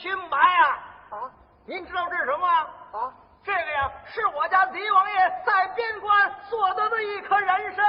[0.00, 0.78] 清白呀
[1.10, 1.30] 啊
[1.66, 2.48] 您知道这是什么？
[2.48, 3.12] 啊
[3.44, 7.84] 这个呀是我家狄王爷在边关所得的一颗人参。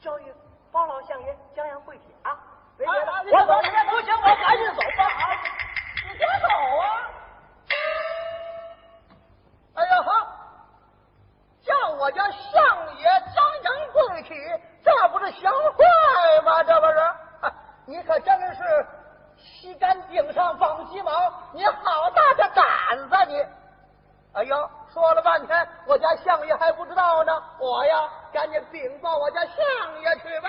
[0.00, 0.34] 交与
[0.72, 2.36] 包老相爷江洋跪体啊。
[2.76, 2.94] 别别
[3.30, 5.24] 别我走你们不行我赶紧走吧啊
[6.08, 6.48] 你别走
[6.78, 6.84] 啊。
[9.74, 10.26] 哎呀哈
[11.62, 13.04] 叫我家相爷
[13.34, 14.34] 江阳跪体
[14.84, 16.62] 这不是行坏吗？
[16.64, 17.52] 这不是。
[17.86, 18.86] 你可真是
[19.60, 21.10] 旗杆顶上放鸡毛，
[21.52, 23.44] 你好大的胆子你！
[24.34, 27.42] 哎呦，说了半天，我家相爷还不知道呢。
[27.58, 30.48] 我呀，赶紧禀报我家相爷去吧。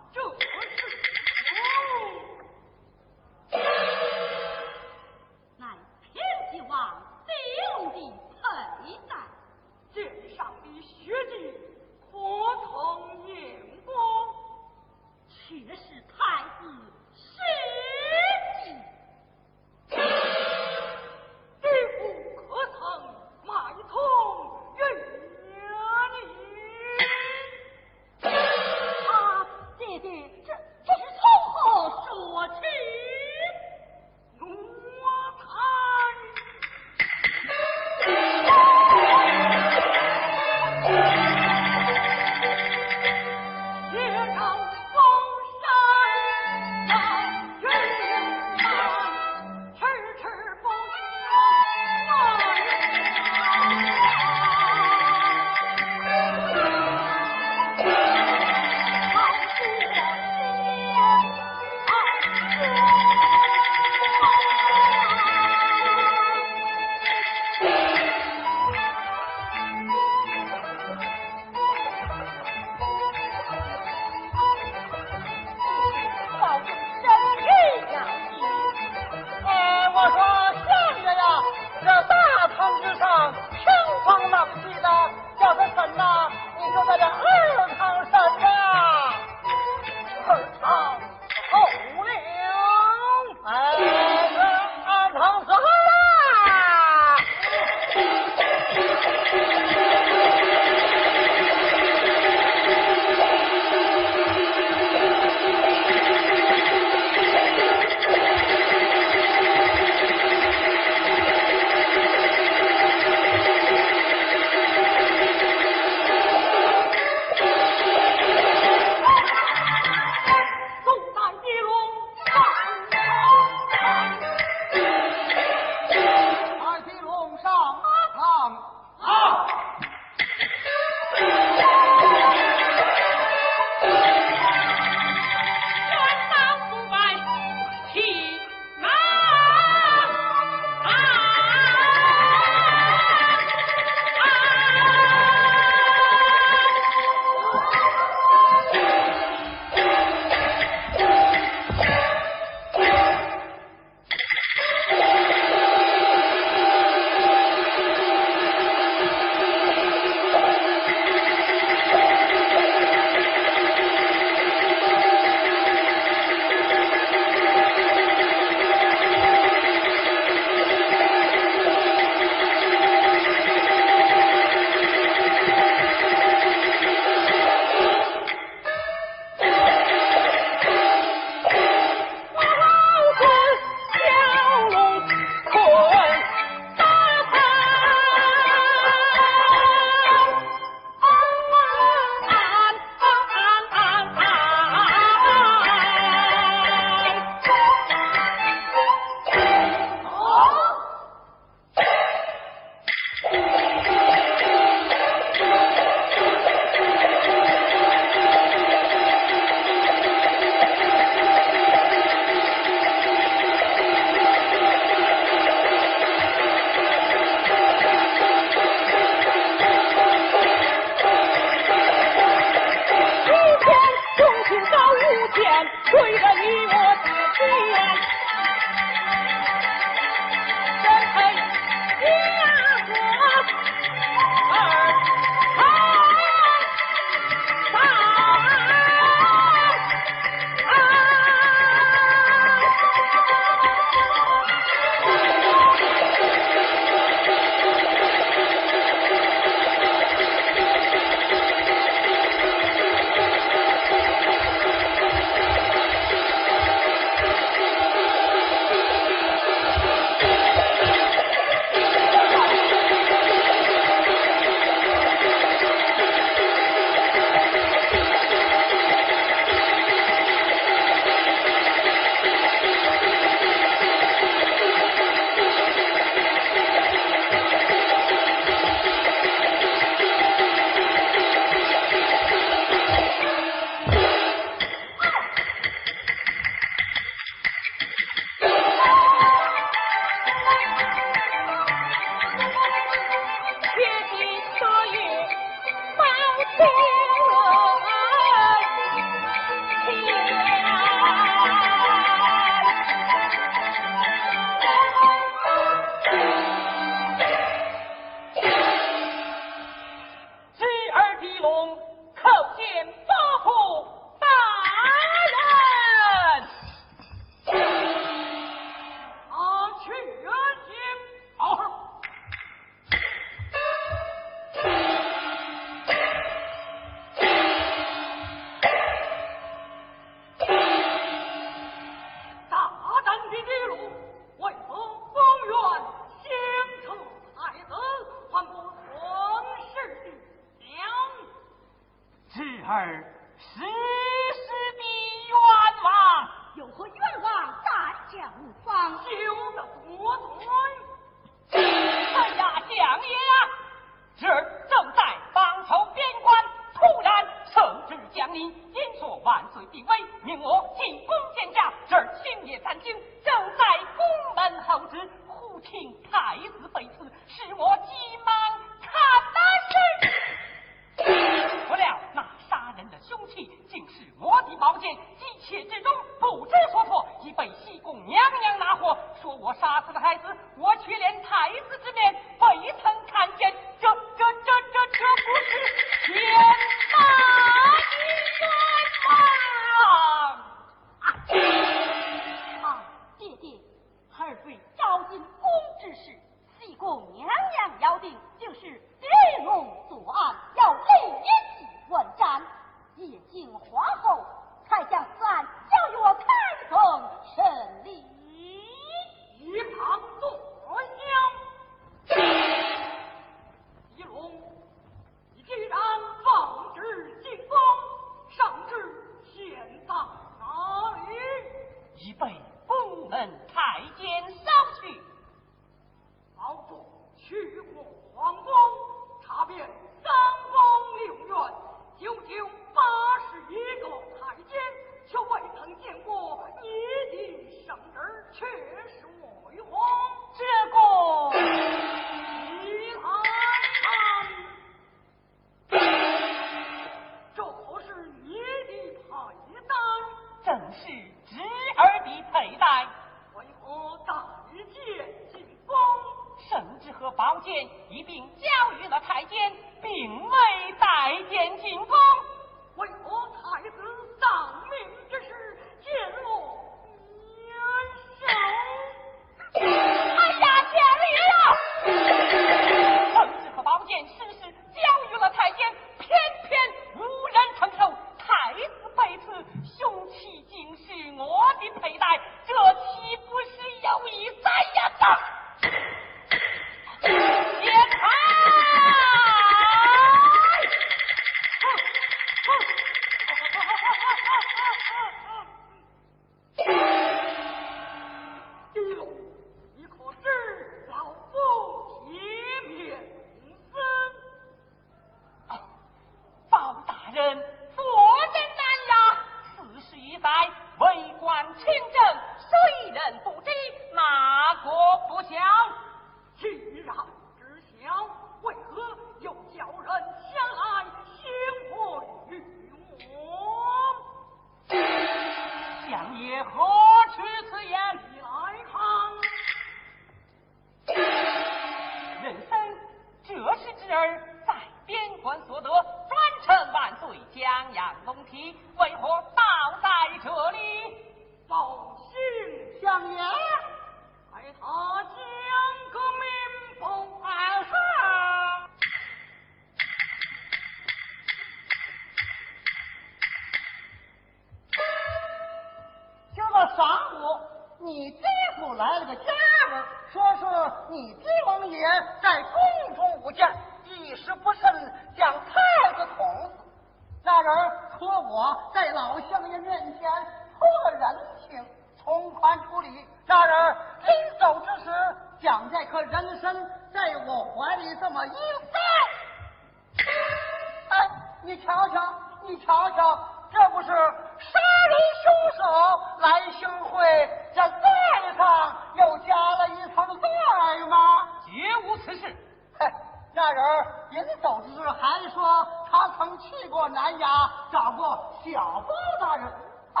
[597.72, 599.44] 找过小包大人。
[599.46, 600.00] 啊，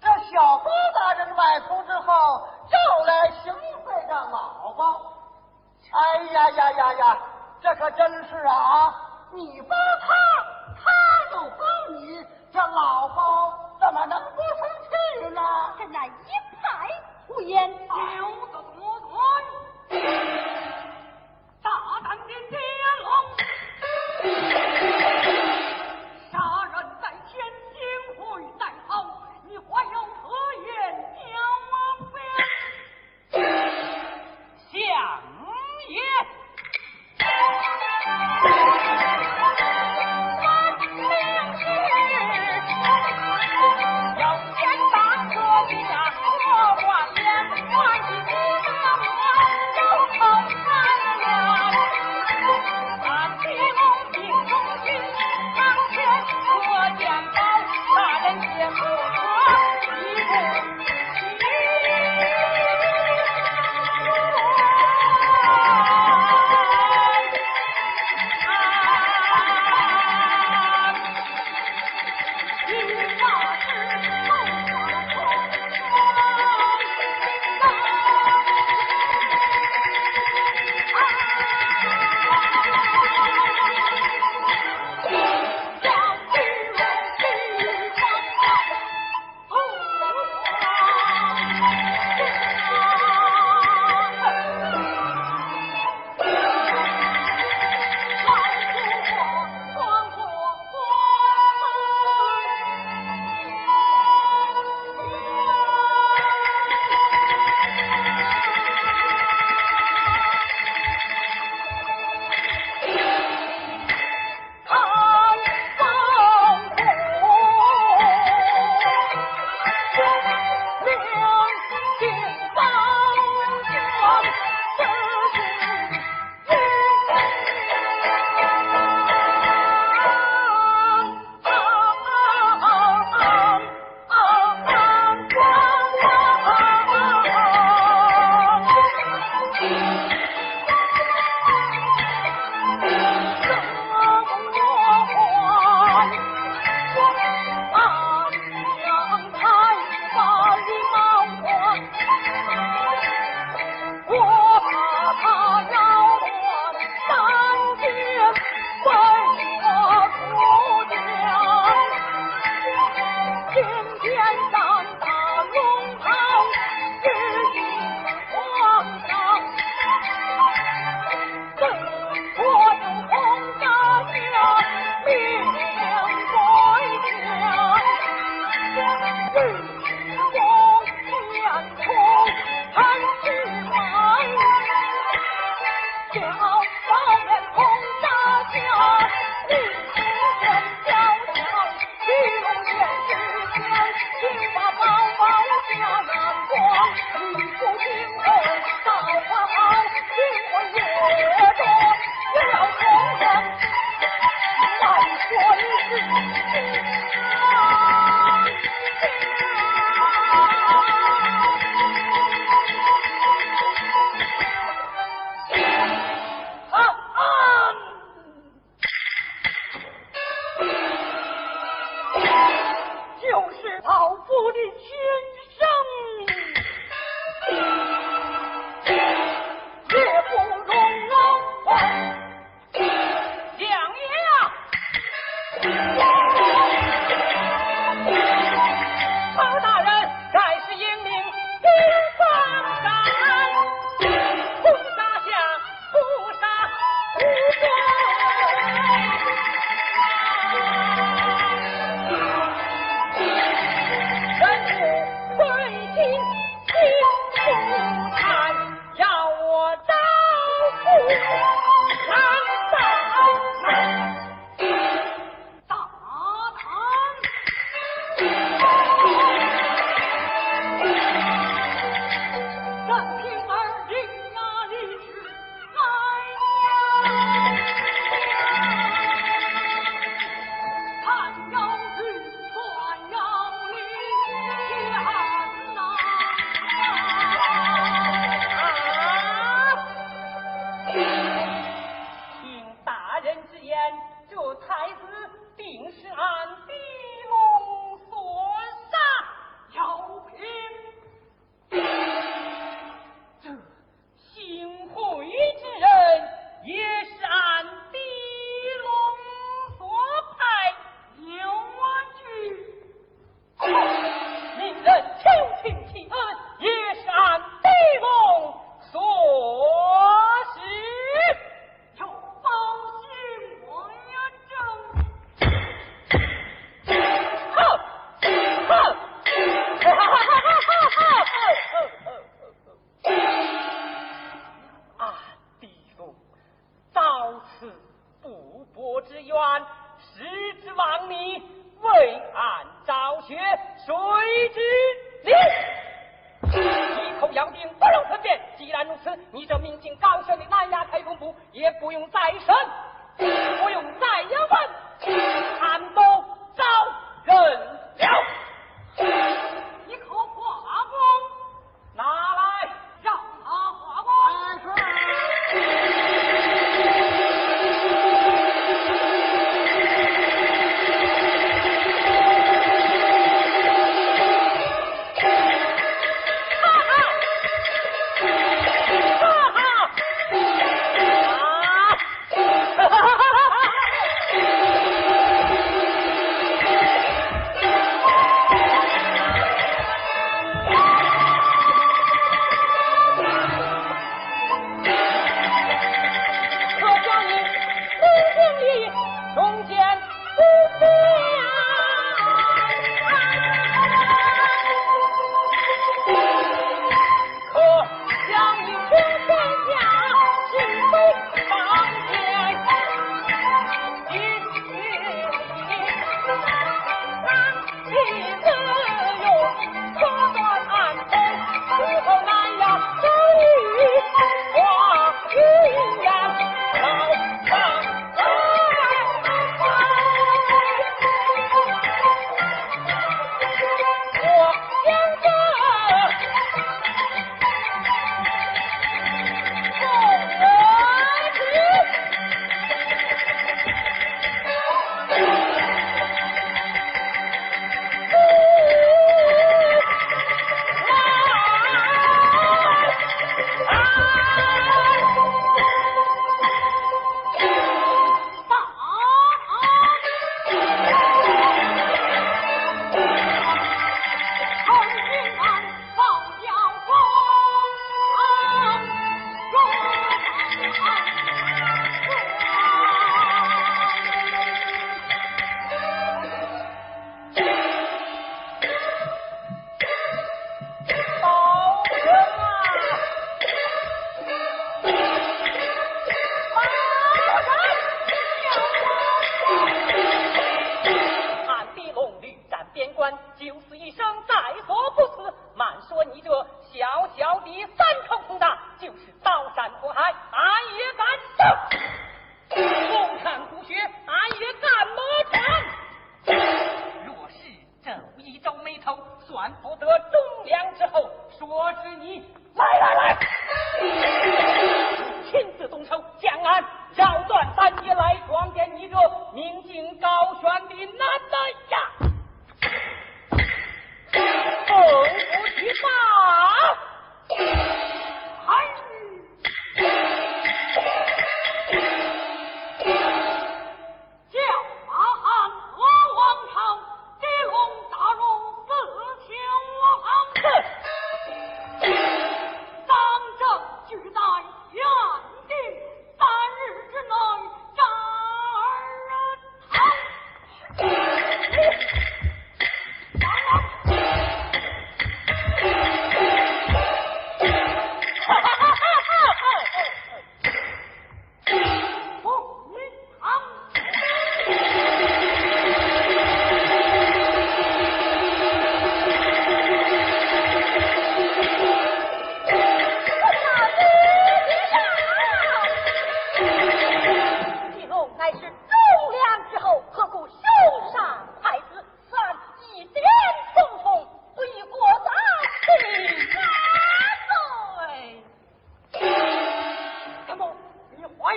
[0.00, 5.00] 这小包大人买出之后，又来行贿的老包。
[5.92, 7.18] 哎呀呀呀呀，
[7.60, 8.94] 这可真是啊！
[9.30, 10.06] 你包他，
[10.76, 10.90] 他
[11.36, 15.40] 又包你，这老包怎么能不生气呢？
[15.78, 16.10] 这那一
[16.62, 16.88] 派
[17.26, 19.00] 胡言，牛的多
[19.88, 20.00] 嘴。
[21.62, 21.70] 大
[22.02, 22.52] 胆的天
[23.02, 24.93] 龙。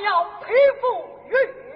[0.03, 1.66] 要佩服与。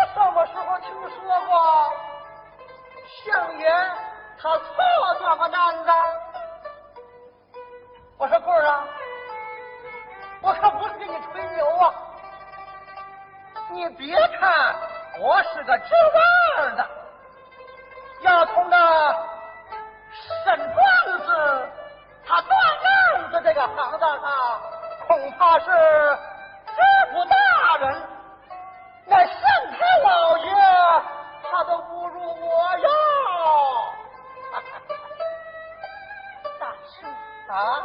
[0.00, 1.92] 我什么时候听说过
[3.22, 3.68] 相爷
[4.40, 5.90] 他做过这个案子
[8.16, 8.84] 我说棍儿啊
[10.40, 11.94] 我可不是跟你吹牛啊
[13.72, 14.74] 你别看
[15.18, 16.90] 我是个知道的
[18.22, 19.12] 要从那
[20.44, 21.68] 审段子
[22.26, 24.60] 他断案子这个行当上
[25.06, 28.09] 恐怕是知府大人
[29.10, 29.34] 那圣
[29.72, 30.54] 太老爷，
[31.50, 32.88] 他都侮辱我哟！
[36.60, 37.04] 大师
[37.52, 37.84] 啊！